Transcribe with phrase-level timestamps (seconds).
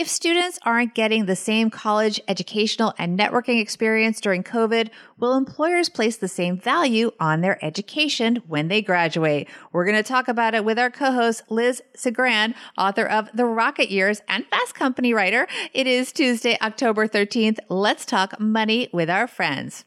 [0.00, 4.88] If students aren't getting the same college educational and networking experience during COVID,
[5.18, 9.46] will employers place the same value on their education when they graduate?
[9.72, 13.90] We're going to talk about it with our co-host Liz Segran, author of The Rocket
[13.90, 15.46] Years and Fast Company writer.
[15.74, 17.58] It is Tuesday, October 13th.
[17.68, 19.84] Let's talk money with our friends.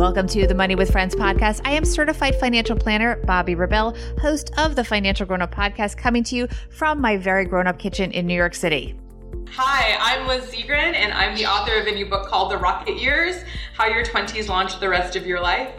[0.00, 1.60] Welcome to the Money with Friends podcast.
[1.62, 6.24] I am certified financial planner Bobby Rebell, host of the Financial Grown Up podcast, coming
[6.24, 8.98] to you from my very grown up kitchen in New York City.
[9.50, 12.96] Hi, I'm Liz Segran, and I'm the author of a new book called The Rocket
[12.96, 13.44] Years
[13.74, 15.70] How Your 20s Launch the Rest of Your Life.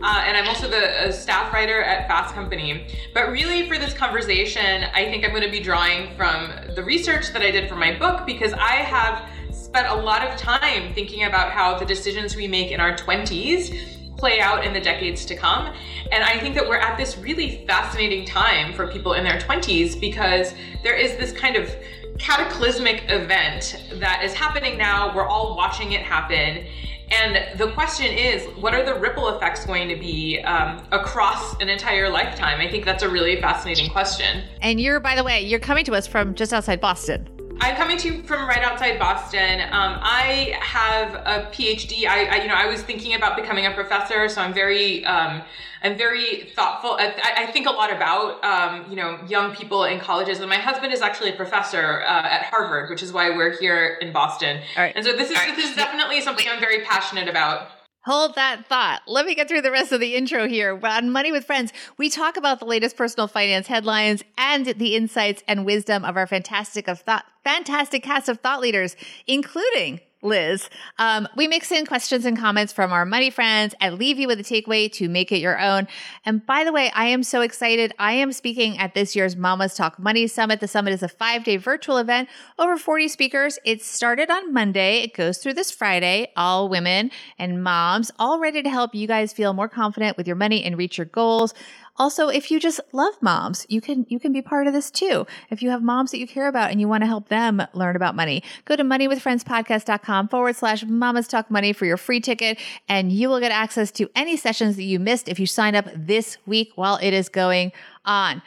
[0.00, 2.86] Uh, and I'm also the staff writer at Fast Company.
[3.12, 7.30] But really, for this conversation, I think I'm going to be drawing from the research
[7.34, 9.28] that I did for my book because I have
[9.66, 14.16] spent a lot of time thinking about how the decisions we make in our 20s
[14.16, 15.74] play out in the decades to come.
[16.12, 20.00] And I think that we're at this really fascinating time for people in their 20s
[20.00, 21.74] because there is this kind of
[22.18, 25.14] cataclysmic event that is happening now.
[25.14, 26.64] We're all watching it happen.
[27.10, 31.68] And the question is, what are the ripple effects going to be um, across an
[31.68, 32.60] entire lifetime?
[32.60, 34.44] I think that's a really fascinating question.
[34.62, 37.35] And you're, by the way, you're coming to us from just outside Boston.
[37.60, 39.60] I'm coming to you from right outside Boston.
[39.60, 42.06] Um, I have a PhD.
[42.06, 45.42] I, I, you know, I was thinking about becoming a professor, so I'm very, um,
[45.82, 46.92] I'm very thoughtful.
[46.92, 50.40] I, I, think a lot about, um, you know, young people in colleges.
[50.40, 53.96] And my husband is actually a professor uh, at Harvard, which is why we're here
[54.00, 54.60] in Boston.
[54.76, 54.92] Right.
[54.94, 55.54] And so this is right.
[55.56, 57.68] this is definitely something I'm very passionate about.
[58.06, 59.02] Hold that thought.
[59.08, 60.78] Let me get through the rest of the intro here.
[60.80, 65.42] On Money with Friends, we talk about the latest personal finance headlines and the insights
[65.48, 68.94] and wisdom of our fantastic of thought, fantastic cast of thought leaders,
[69.26, 70.68] including Liz.
[70.98, 74.40] Um, we mix in questions and comments from our money friends and leave you with
[74.40, 75.86] a takeaway to make it your own.
[76.24, 77.94] And by the way, I am so excited.
[77.98, 80.60] I am speaking at this year's Mamas Talk Money Summit.
[80.60, 82.28] The summit is a five day virtual event,
[82.58, 83.58] over 40 speakers.
[83.64, 86.32] It started on Monday, it goes through this Friday.
[86.36, 90.36] All women and moms, all ready to help you guys feel more confident with your
[90.36, 91.54] money and reach your goals.
[91.98, 95.26] Also, if you just love moms, you can you can be part of this too.
[95.50, 97.96] If you have moms that you care about and you want to help them learn
[97.96, 102.58] about money, go to moneywithfriendspodcast.com forward slash mamas talk money for your free ticket,
[102.88, 105.86] and you will get access to any sessions that you missed if you sign up
[105.94, 107.72] this week while it is going
[108.04, 108.42] on.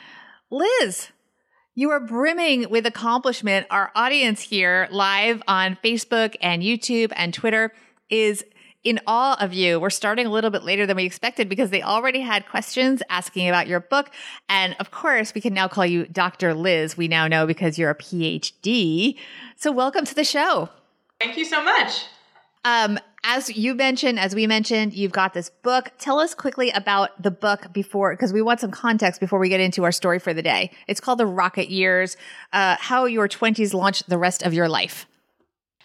[0.51, 1.09] Liz,
[1.75, 3.65] you are brimming with accomplishment.
[3.71, 7.71] Our audience here live on Facebook and YouTube and Twitter
[8.09, 8.43] is
[8.84, 9.79] in awe of you.
[9.79, 13.50] We're starting a little bit later than we expected because they already had questions asking
[13.50, 14.09] about your book.
[14.47, 16.53] And of course, we can now call you Dr.
[16.53, 16.95] Liz.
[16.95, 19.18] We now know because you're a PhD.
[19.57, 20.69] So welcome to the show.
[21.19, 22.06] Thank you so much.
[22.63, 25.91] Um, as you mentioned, as we mentioned, you've got this book.
[25.97, 29.59] Tell us quickly about the book before, because we want some context before we get
[29.59, 30.72] into our story for the day.
[30.88, 32.16] It's called The Rocket Years
[32.53, 35.06] uh, How Your 20s Launched the Rest of Your Life.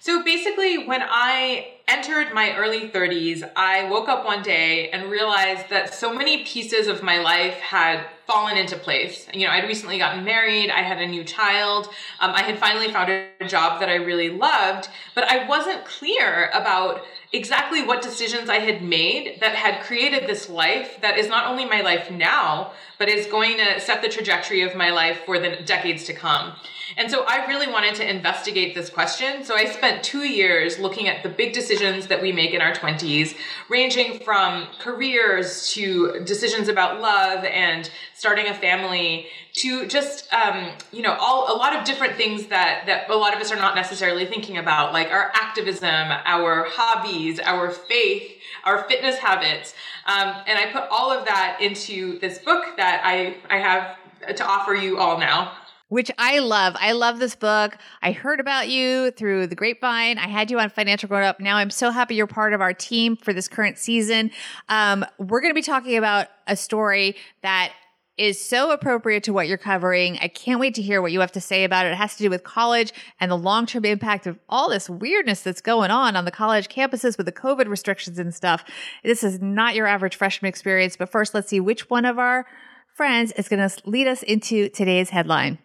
[0.05, 5.71] So basically, when I entered my early 30s, I woke up one day and realized
[5.71, 9.27] that so many pieces of my life had fallen into place.
[9.33, 11.87] You know, I'd recently gotten married, I had a new child,
[12.21, 16.51] um, I had finally found a job that I really loved, but I wasn't clear
[16.53, 17.01] about
[17.35, 21.65] exactly what decisions I had made that had created this life that is not only
[21.65, 25.57] my life now, but is going to set the trajectory of my life for the
[25.57, 26.53] decades to come.
[26.97, 29.45] And so I really wanted to investigate this question.
[29.45, 32.73] So I spent two years looking at the big decisions that we make in our
[32.73, 33.35] 20s,
[33.69, 41.03] ranging from careers to decisions about love and starting a family to just um, you
[41.03, 43.75] know all a lot of different things that that a lot of us are not
[43.75, 48.33] necessarily thinking about like our activism our hobbies our faith
[48.65, 49.75] our fitness habits
[50.07, 53.97] um, and i put all of that into this book that i i have
[54.37, 55.53] to offer you all now
[55.89, 56.75] which I love.
[56.81, 57.77] I love this book.
[58.03, 60.19] I heard about you through the grapevine.
[60.19, 61.39] I had you on Financial Grown Up.
[61.39, 64.33] Now I'm so happy you're part of our team for this current season.
[64.69, 67.73] Um, we're going to be talking about a story that
[68.17, 70.19] is so appropriate to what you're covering.
[70.21, 71.91] I can't wait to hear what you have to say about it.
[71.93, 75.43] It has to do with college and the long term impact of all this weirdness
[75.43, 78.65] that's going on on the college campuses with the COVID restrictions and stuff.
[79.03, 80.97] This is not your average freshman experience.
[80.97, 82.47] But first, let's see which one of our
[82.95, 85.59] friends is going to lead us into today's headline.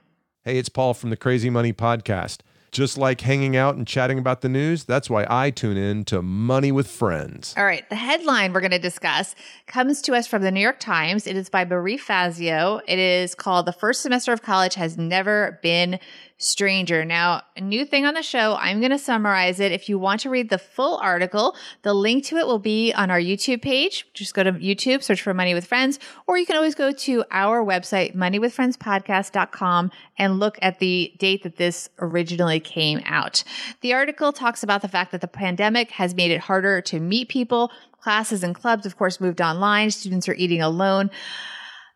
[0.43, 2.39] Hey, it's Paul from the Crazy Money Podcast.
[2.71, 6.21] Just like hanging out and chatting about the news, that's why I tune in to
[6.21, 7.53] Money with Friends.
[7.57, 7.87] All right.
[7.89, 9.35] The headline we're going to discuss
[9.67, 11.25] comes to us from the New York Times.
[11.25, 12.81] It is by Marie Fazio.
[12.87, 15.99] It is called The First Semester of College Has Never Been
[16.39, 17.03] stranger.
[17.03, 19.73] Now, a new thing on the show, I'm going to summarize it.
[19.73, 23.11] If you want to read the full article, the link to it will be on
[23.11, 24.07] our YouTube page.
[24.13, 27.25] Just go to YouTube, search for Money with Friends, or you can always go to
[27.29, 33.43] our website, moneywithfriendspodcast.com, and look at the date that this originally came out.
[33.81, 37.27] The article talks about the fact that the pandemic has made it harder to meet
[37.27, 37.69] people.
[37.99, 39.91] Classes and clubs, of course, moved online.
[39.91, 41.11] Students are eating alone.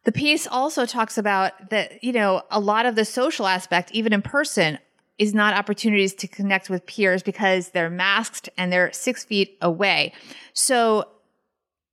[0.05, 4.11] The piece also talks about that, you know, a lot of the social aspect, even
[4.11, 4.79] in person,
[5.17, 10.13] is not opportunities to connect with peers because they're masked and they're six feet away.
[10.53, 11.07] So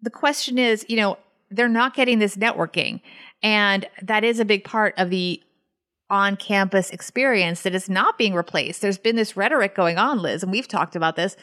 [0.02, 1.18] the question is, you know,
[1.50, 3.00] they're not getting this networking.
[3.42, 5.42] And that is a big part of the
[6.08, 8.80] on campus experience that is not being replaced.
[8.80, 11.36] There's been this rhetoric going on, Liz, and we've talked about this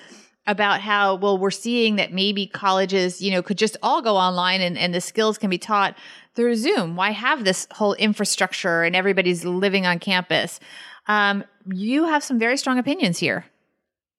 [0.45, 4.61] about how, well, we're seeing that maybe colleges, you know, could just all go online
[4.61, 5.97] and, and the skills can be taught
[6.37, 6.95] through Zoom?
[6.95, 10.61] Why have this whole infrastructure and everybody's living on campus?
[11.07, 13.45] Um, you have some very strong opinions here.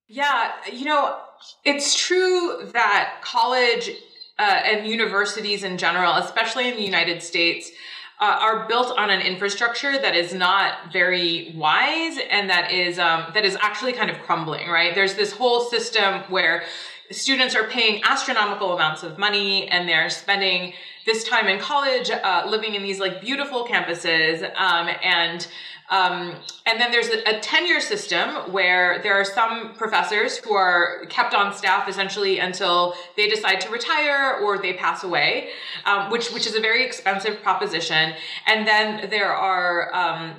[0.07, 1.17] Yeah, you know,
[1.63, 3.89] it's true that college
[4.37, 7.71] uh, and universities in general, especially in the United States,
[8.19, 13.27] uh, are built on an infrastructure that is not very wise and that is um,
[13.33, 14.67] that is actually kind of crumbling.
[14.67, 14.93] Right?
[14.93, 16.63] There's this whole system where
[17.11, 20.73] students are paying astronomical amounts of money and they're spending
[21.05, 25.47] this time in college uh, living in these like beautiful campuses um, and
[25.89, 26.35] um,
[26.67, 31.51] and then there's a, tenure system where there are some professors who are kept on
[31.51, 35.49] staff essentially until they decide to retire or they pass away,
[35.85, 38.13] um, which which is a very expensive proposition.
[38.45, 40.35] And then there are um,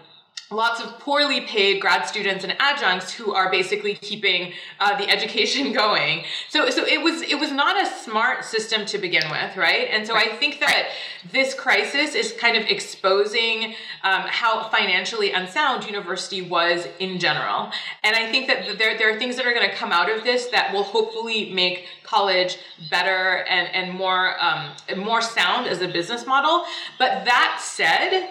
[0.50, 5.72] lots of poorly paid grad students and adjuncts who are basically keeping uh, the education
[5.82, 6.24] going.
[6.48, 9.88] So, so it was it was not a smart system to begin with, right?
[9.90, 10.32] And so right.
[10.32, 10.88] I think that
[11.32, 17.70] this crisis is kind of exposing um, how financially unsound university was in general.
[18.02, 20.24] And I think that there there are things that are going to come out of
[20.24, 22.58] this that will hopefully make college
[22.90, 26.64] better and and more um, more sound as a business model.
[26.98, 28.30] But that said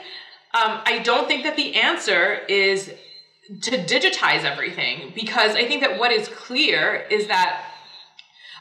[0.54, 2.92] um, I don't think that the answer is
[3.62, 7.66] to digitize everything because I think that what is clear is that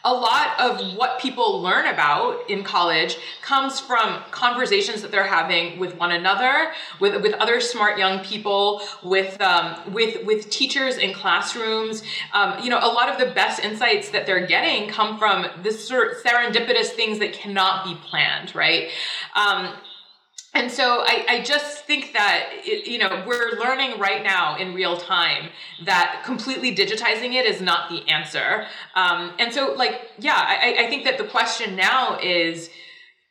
[0.05, 5.79] a lot of what people learn about in college comes from conversations that they're having
[5.79, 11.13] with one another, with with other smart young people, with um, with with teachers in
[11.13, 12.03] classrooms.
[12.33, 15.71] Um, you know, a lot of the best insights that they're getting come from the
[15.71, 18.91] of serendipitous things that cannot be planned, right?
[19.35, 19.75] Um,
[20.55, 24.75] and so I, I just think that it, you know we're learning right now in
[24.75, 25.51] real time
[25.85, 28.67] that completely digitizing it is not the answer.
[28.95, 32.71] Um, and so like yeah I, I think that the question now is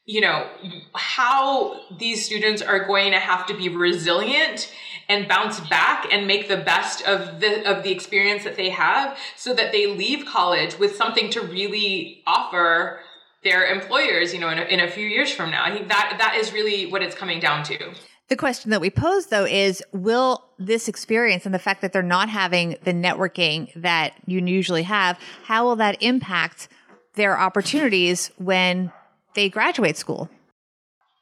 [0.05, 0.47] you know
[0.95, 4.73] how these students are going to have to be resilient
[5.09, 9.17] and bounce back and make the best of the of the experience that they have
[9.35, 13.01] so that they leave college with something to really offer
[13.43, 15.63] their employers, you know, in a, in a few years from now.
[15.63, 17.93] I think that that is really what it's coming down to.
[18.29, 22.03] The question that we pose though is will this experience and the fact that they're
[22.03, 26.67] not having the networking that you usually have, how will that impact
[27.15, 28.91] their opportunities when
[29.33, 30.29] they graduate school?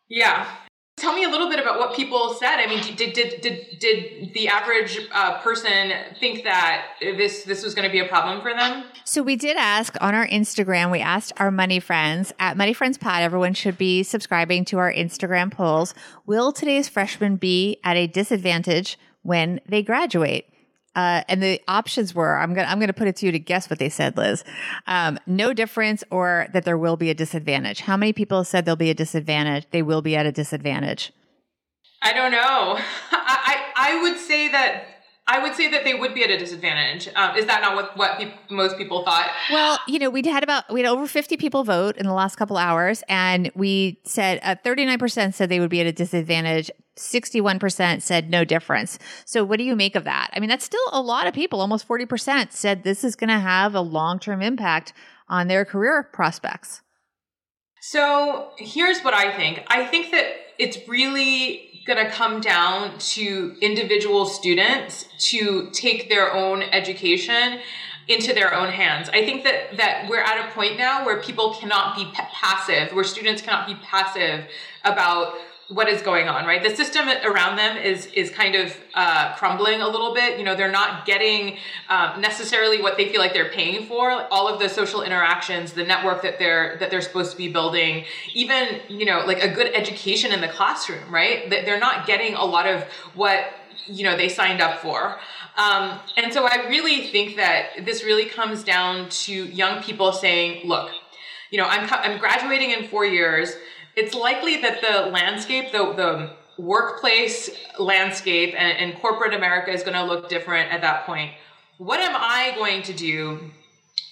[0.10, 0.48] Yeah.
[0.98, 2.56] Tell me a little bit about what people said.
[2.56, 7.76] I mean, did did did did the average uh, person think that this this was
[7.76, 8.86] going to be a problem for them?
[9.04, 10.92] So we did ask on our Instagram.
[10.92, 13.24] We asked our money friends at Money Friends Pod.
[13.24, 15.94] Everyone should be subscribing to our Instagram polls.
[16.26, 20.48] Will today's freshmen be at a disadvantage when they graduate?
[20.96, 23.70] Uh, and the options were I'm gonna I'm gonna put it to you to guess
[23.70, 24.44] what they said, Liz.
[24.88, 27.82] Um, no difference, or that there will be a disadvantage.
[27.82, 29.66] How many people said there'll be a disadvantage?
[29.72, 31.12] They will be at a disadvantage.
[32.02, 32.78] I don't know.
[33.12, 34.95] I I, I would say that
[35.28, 37.10] I would say that they would be at a disadvantage.
[37.16, 39.32] Um, is that not what what pe- most people thought?
[39.52, 42.36] Well, you know, we'd had about we had over fifty people vote in the last
[42.36, 45.92] couple hours, and we said uh, thirty nine percent said they would be at a
[45.92, 46.70] disadvantage.
[46.96, 49.00] Sixty one percent said no difference.
[49.26, 50.30] So, what do you make of that?
[50.34, 51.60] I mean, that's still a lot of people.
[51.60, 54.94] Almost forty percent said this is going to have a long term impact
[55.28, 56.82] on their career prospects.
[57.82, 59.64] So, here's what I think.
[59.68, 60.26] I think that
[60.60, 67.60] it's really going to come down to individual students to take their own education
[68.08, 69.10] into their own hands.
[69.10, 73.04] I think that that we're at a point now where people cannot be passive, where
[73.04, 74.46] students cannot be passive
[74.84, 75.36] about
[75.70, 76.62] what is going on right?
[76.62, 80.38] The system around them is is kind of uh, crumbling a little bit.
[80.38, 81.58] You know they're not getting
[81.90, 84.12] um, necessarily what they feel like they're paying for.
[84.32, 88.06] All of the social interactions the network that they're that they're supposed to be building
[88.34, 91.50] even you know like a good education in the classroom right?
[91.50, 92.84] They're not getting a lot of
[93.16, 93.46] what
[93.88, 95.18] you know they signed up for.
[95.58, 100.68] Um, and so i really think that this really comes down to young people saying
[100.68, 100.92] look
[101.50, 103.56] you know i'm, I'm graduating in four years
[103.96, 107.50] it's likely that the landscape, the, the workplace
[107.80, 111.32] landscape and, and corporate America is going to look different at that point.
[111.78, 113.52] What am I going to do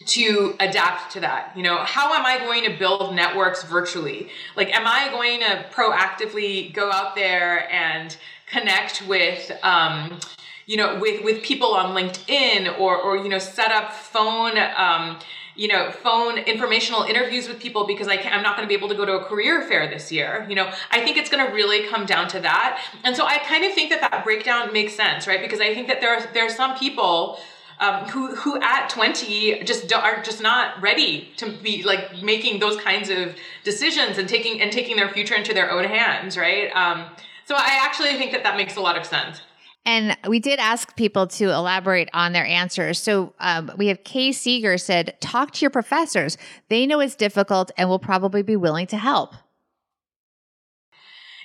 [0.06, 4.74] to adapt to that you know how am i going to build networks virtually like
[4.76, 10.20] am i going to proactively go out there and connect with um,
[10.66, 15.18] you know with with people on linkedin or or you know set up phone um,
[15.56, 18.90] you know, phone informational interviews with people because I am not going to be able
[18.90, 20.46] to go to a career fair this year.
[20.50, 22.82] You know, I think it's going to really come down to that.
[23.04, 25.42] And so I kind of think that that breakdown makes sense, right?
[25.42, 27.40] Because I think that there are, there are some people
[27.80, 32.80] um, who who at 20 just are just not ready to be like making those
[32.80, 36.70] kinds of decisions and taking and taking their future into their own hands, right?
[36.76, 37.06] Um,
[37.46, 39.42] so I actually think that that makes a lot of sense.
[39.86, 43.00] And we did ask people to elaborate on their answers.
[43.00, 46.38] So um, we have Kay Seeger said, talk to your professors.
[46.70, 49.36] They know it's difficult and will probably be willing to help.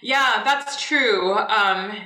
[0.03, 1.37] Yeah, that's true.
[1.37, 1.97] Um,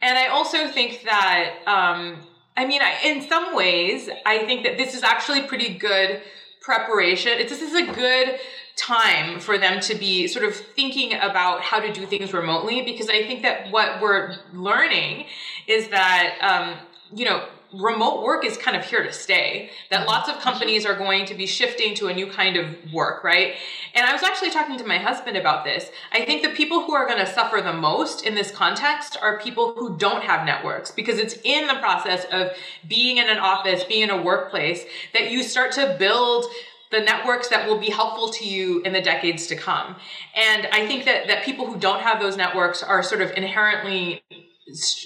[0.00, 2.22] and I also think that, um,
[2.56, 6.22] I mean, I, in some ways, I think that this is actually pretty good
[6.62, 7.32] preparation.
[7.34, 8.38] It's, this is a good
[8.76, 13.08] time for them to be sort of thinking about how to do things remotely because
[13.08, 15.26] I think that what we're learning
[15.66, 16.78] is that, um,
[17.14, 20.08] you know, remote work is kind of here to stay that mm-hmm.
[20.08, 23.54] lots of companies are going to be shifting to a new kind of work right
[23.94, 26.92] and i was actually talking to my husband about this i think the people who
[26.94, 30.90] are going to suffer the most in this context are people who don't have networks
[30.90, 32.50] because it's in the process of
[32.86, 36.44] being in an office being in a workplace that you start to build
[36.92, 39.96] the networks that will be helpful to you in the decades to come.
[40.36, 44.22] And I think that, that people who don't have those networks are sort of inherently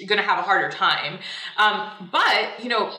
[0.06, 1.18] going to have a harder time.
[1.56, 2.92] Um, but, you know,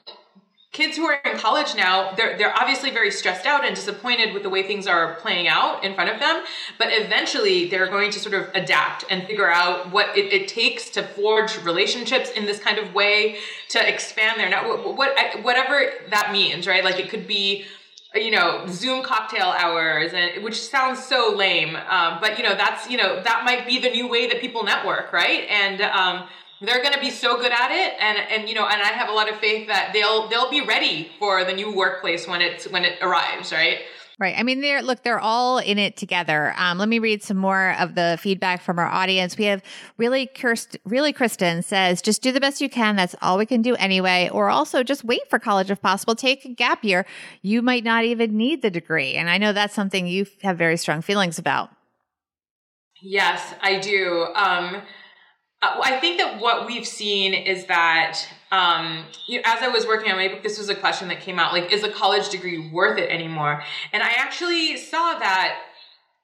[0.72, 4.44] kids who are in college now they're, they're obviously very stressed out and disappointed with
[4.44, 6.44] the way things are playing out in front of them
[6.77, 10.89] but eventually they're going to sort of adapt and figure out what it, it takes
[10.89, 13.38] to forge relationships in this kind of way
[13.70, 17.65] to expand their network what, whatever that means right like it could be
[18.16, 22.90] you know zoom cocktail hours and which sounds so lame um, but you know that's
[22.90, 25.46] you know that might be the new way that people network right?
[25.50, 26.28] And um,
[26.62, 29.10] they're going to be so good at it and and you know and i have
[29.10, 32.68] a lot of faith that they'll they'll be ready for the new workplace when it's
[32.70, 33.82] when it arrives right
[34.20, 34.34] Right.
[34.36, 36.52] I mean, they're look, they're all in it together.
[36.58, 39.38] Um, let me read some more of the feedback from our audience.
[39.38, 39.62] We have
[39.98, 42.96] really Kirst, really Kristen says, just do the best you can.
[42.96, 44.28] That's all we can do anyway.
[44.34, 46.16] Or also just wait for college if possible.
[46.16, 47.06] Take a gap year.
[47.44, 49.14] You might not even need the degree.
[49.14, 51.70] And I know that's something you have very strong feelings about.
[53.04, 54.30] Yes, I do.
[54.34, 54.82] Um,
[55.62, 58.20] uh, I think that what we've seen is that
[58.51, 61.22] um, you know, as I was working on my book, this was a question that
[61.22, 63.63] came out like, is a college degree worth it anymore?
[63.92, 65.60] And I actually saw that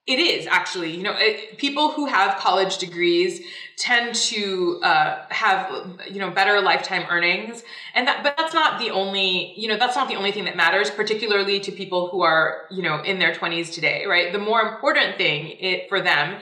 [0.06, 3.42] it is actually, you know, it, people who have college degrees
[3.78, 7.64] tend to uh, have, you know, better lifetime earnings,
[7.96, 10.58] and that, but that's not the only, you know, that's not the only thing that
[10.58, 14.34] matters, particularly to people who are, you know, in their twenties today, right?
[14.34, 16.42] The more important thing it for them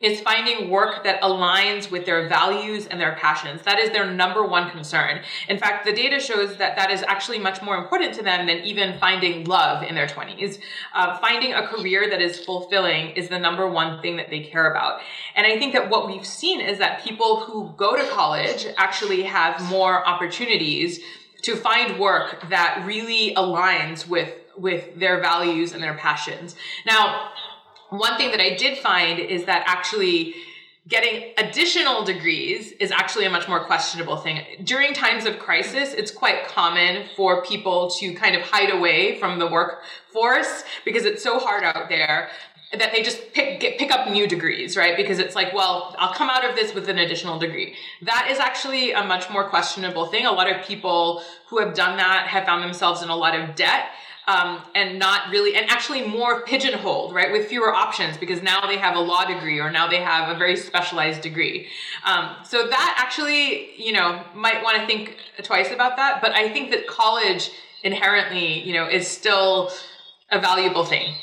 [0.00, 3.60] is finding work that aligns with their values and their passions.
[3.62, 5.20] That is their number one concern.
[5.48, 8.58] In fact, the data shows that that is actually much more important to them than
[8.58, 10.58] even finding love in their 20s.
[10.94, 14.70] Uh, finding a career that is fulfilling is the number one thing that they care
[14.70, 15.00] about.
[15.34, 19.24] And I think that what we've seen is that people who go to college actually
[19.24, 21.00] have more opportunities
[21.42, 26.54] to find work that really aligns with with their values and their passions.
[26.84, 27.30] Now,
[27.90, 30.34] one thing that I did find is that actually
[30.88, 34.40] getting additional degrees is actually a much more questionable thing.
[34.64, 39.38] During times of crisis, it's quite common for people to kind of hide away from
[39.38, 42.30] the workforce because it's so hard out there
[42.72, 44.96] that they just pick get, pick up new degrees, right?
[44.96, 47.74] Because it's like, well, I'll come out of this with an additional degree.
[48.02, 50.24] That is actually a much more questionable thing.
[50.24, 53.56] A lot of people who have done that have found themselves in a lot of
[53.56, 53.90] debt
[54.26, 58.76] um, and not really, and actually more pigeonholed, right, with fewer options because now they
[58.76, 61.68] have a law degree or now they have a very specialized degree.
[62.04, 66.20] Um, so that actually, you know, might want to think twice about that.
[66.20, 67.50] But I think that college
[67.82, 69.70] inherently, you know, is still
[70.30, 71.14] a valuable thing.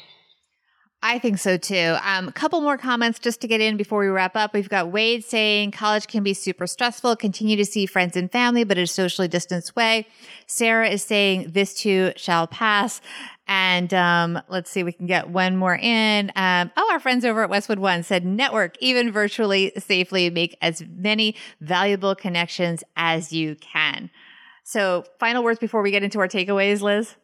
[1.03, 1.95] I think so too.
[2.03, 4.53] Um, a couple more comments just to get in before we wrap up.
[4.53, 7.15] We've got Wade saying college can be super stressful.
[7.17, 10.07] Continue to see friends and family, but in a socially distanced way.
[10.47, 12.99] Sarah is saying this too shall pass.
[13.47, 16.31] And um, let's see, we can get one more in.
[16.35, 20.83] Um, oh, our friends over at Westwood One said network, even virtually safely, make as
[20.89, 24.09] many valuable connections as you can.
[24.63, 27.15] So, final words before we get into our takeaways, Liz?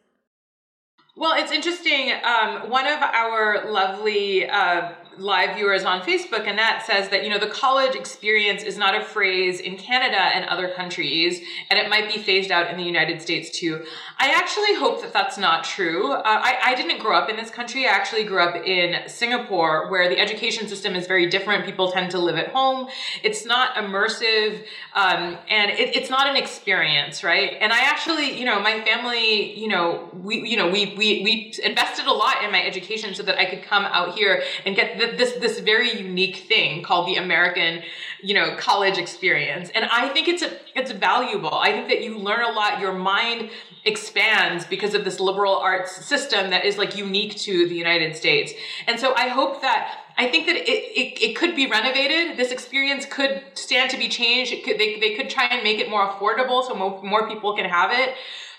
[1.16, 2.12] Well, it's interesting.
[2.24, 7.38] Um, one of our lovely uh, live viewers on Facebook, Annette, says that, you know,
[7.38, 11.40] the college experience is not a phrase in Canada and other countries,
[11.70, 13.84] and it might be phased out in the United States too.
[14.18, 16.12] I actually hope that that's not true.
[16.12, 17.86] Uh, I, I didn't grow up in this country.
[17.86, 21.64] I actually grew up in Singapore, where the education system is very different.
[21.64, 22.88] People tend to live at home.
[23.22, 27.56] It's not immersive, um, and it, it's not an experience, right?
[27.60, 31.54] And I actually, you know, my family, you know, we, you know, we, we, we
[31.62, 34.98] invested a lot in my education so that I could come out here and get
[34.98, 37.82] this this this very unique thing called the American,
[38.22, 39.70] you know, college experience.
[39.74, 41.54] And I think it's a, it's valuable.
[41.54, 42.80] I think that you learn a lot.
[42.80, 43.50] Your mind
[43.84, 48.52] expands because of this liberal arts system that is like unique to the United States.
[48.86, 52.36] And so I hope that I think that it, it, it, could be renovated.
[52.36, 54.54] This experience could stand to be changed.
[54.64, 57.68] Could, they, they could try and make it more affordable so more, more people can
[57.68, 58.14] have it.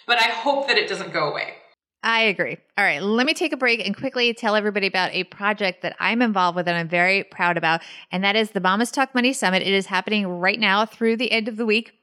[0.05, 1.55] But I hope that it doesn't go away.
[2.05, 2.57] I agree.
[2.77, 5.95] All right, let me take a break and quickly tell everybody about a project that
[5.99, 7.81] I'm involved with and I'm very proud about,
[8.11, 9.63] and that is the Mamas Talk Money Summit.
[9.63, 11.93] It is happening right now through the end of the week.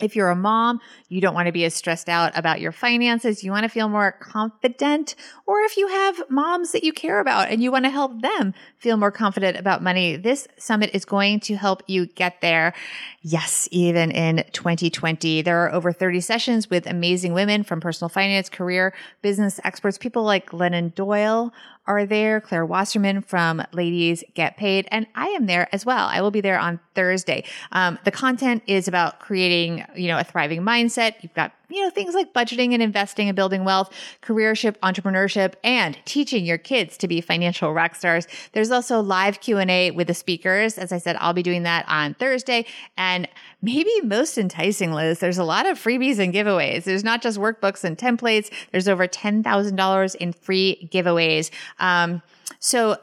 [0.00, 3.42] If you're a mom, you don't want to be as stressed out about your finances,
[3.42, 5.14] you want to feel more confident,
[5.46, 8.54] or if you have moms that you care about and you want to help them
[8.78, 12.74] feel more confident about money, this summit is going to help you get there.
[13.22, 18.48] Yes, even in 2020, there are over 30 sessions with amazing women from personal finance,
[18.48, 21.52] career, business experts, people like Glennon Doyle
[21.88, 22.40] are there.
[22.40, 24.86] Claire Wasserman from Ladies Get Paid.
[24.90, 26.06] And I am there as well.
[26.06, 27.44] I will be there on Thursday.
[27.72, 31.14] Um, the content is about creating, you know, a thriving mindset.
[31.22, 33.92] You've got you know, things like budgeting and investing and building wealth,
[34.22, 38.26] careership, entrepreneurship, and teaching your kids to be financial rock stars.
[38.52, 40.78] There's also live Q&A with the speakers.
[40.78, 42.64] As I said, I'll be doing that on Thursday.
[42.96, 43.28] And
[43.60, 46.84] maybe most enticing, Liz, there's a lot of freebies and giveaways.
[46.84, 48.50] There's not just workbooks and templates.
[48.72, 51.50] There's over $10,000 in free giveaways.
[51.78, 52.22] Um,
[52.60, 52.96] so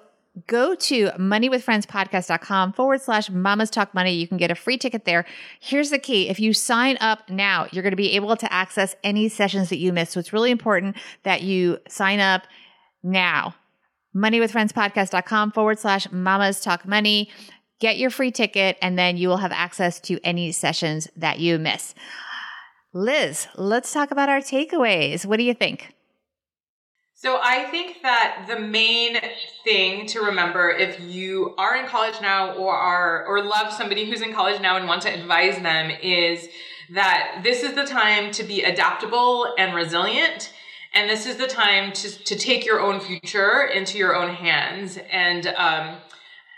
[0.48, 4.14] go to moneywithfriendspodcast.com forward slash mamas talk money.
[4.14, 5.26] You can get a free ticket there.
[5.60, 6.30] Here's the key.
[6.30, 9.78] If you sign up now, you're going to be able to access any sessions that
[9.78, 10.14] you missed.
[10.14, 12.44] So it's really important that you sign up
[13.04, 13.56] now.
[14.16, 17.30] Moneywithfriendspodcast.com forward slash mamas talk money.
[17.80, 21.60] Get your free ticket and then you will have access to any sessions that you
[21.60, 21.94] miss.
[22.94, 25.26] Liz, let's talk about our takeaways.
[25.26, 25.95] What do you think?
[27.26, 29.18] So I think that the main
[29.64, 34.22] thing to remember if you are in college now or are or love somebody who's
[34.22, 36.48] in college now and want to advise them is
[36.92, 40.54] that this is the time to be adaptable and resilient
[40.94, 45.00] and this is the time to, to take your own future into your own hands
[45.12, 45.98] and um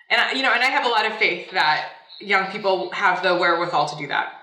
[0.10, 3.38] and you know and I have a lot of faith that young people have the
[3.38, 4.37] wherewithal to do that.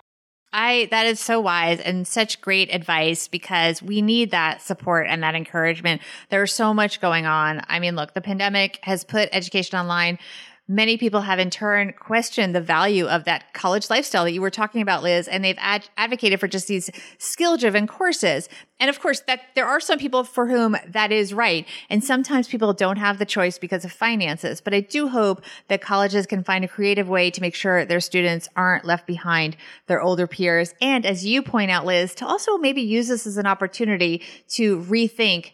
[0.55, 5.23] I that is so wise and such great advice because we need that support and
[5.25, 6.01] that encouragement.
[6.29, 7.63] There's so much going on.
[7.69, 10.21] I mean, look, the pandemic has put education online
[10.67, 14.51] many people have in turn questioned the value of that college lifestyle that you were
[14.51, 18.49] talking about, Liz, and they've ad- advocated for just these skill driven courses.
[18.81, 21.67] And of course, that there are some people for whom that is right.
[21.91, 24.61] And sometimes people don't have the choice because of finances.
[24.61, 28.01] But I do hope that colleges can find a creative way to make sure their
[28.01, 30.75] students aren't left behind their older peers.
[30.81, 34.81] And as you point out, Liz, to also maybe use this as an opportunity to
[34.81, 35.53] rethink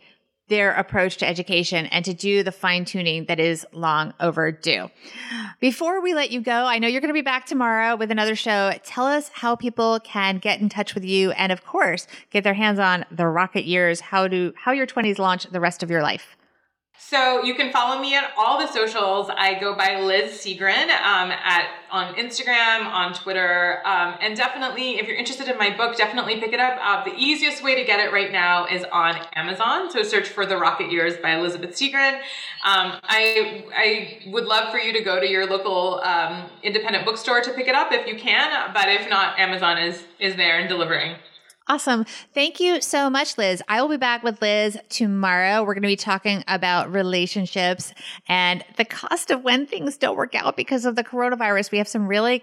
[0.50, 4.90] their approach to education and to do the fine tuning that is long overdue.
[5.60, 8.34] Before we let you go, I know you're going to be back tomorrow with another
[8.34, 8.72] show.
[8.84, 12.54] Tell us how people can get in touch with you and of course, get their
[12.54, 16.02] hands on the rocket years, how to how your 20s launch the rest of your
[16.02, 16.36] life.
[17.10, 19.28] So you can follow me on all the socials.
[19.36, 25.08] I go by Liz Segran um, at on Instagram, on Twitter, um, and definitely if
[25.08, 26.78] you're interested in my book, definitely pick it up.
[26.80, 29.90] Uh, the easiest way to get it right now is on Amazon.
[29.90, 32.18] So search for The Rocket Years by Elizabeth Segran.
[32.64, 37.40] Um, I I would love for you to go to your local um, independent bookstore
[37.40, 40.68] to pick it up if you can, but if not, Amazon is is there and
[40.68, 41.16] delivering.
[41.70, 42.04] Awesome.
[42.34, 43.62] Thank you so much, Liz.
[43.68, 45.62] I will be back with Liz tomorrow.
[45.62, 47.94] We're going to be talking about relationships
[48.26, 51.70] and the cost of when things don't work out because of the coronavirus.
[51.70, 52.42] We have some really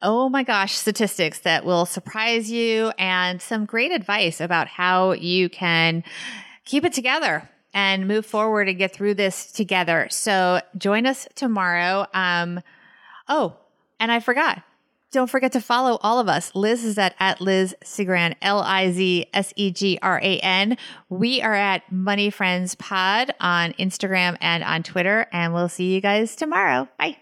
[0.00, 5.48] oh my gosh, statistics that will surprise you and some great advice about how you
[5.48, 6.04] can
[6.64, 10.06] keep it together and move forward and get through this together.
[10.08, 12.06] So join us tomorrow.
[12.14, 12.60] Um,
[13.28, 13.56] oh,
[13.98, 14.62] and I forgot.
[15.12, 16.54] Don't forget to follow all of us.
[16.54, 20.78] Liz is at, at Liz Segran, L I Z S E G R A N.
[21.10, 26.00] We are at Money Friends Pod on Instagram and on Twitter, and we'll see you
[26.00, 26.88] guys tomorrow.
[26.98, 27.21] Bye.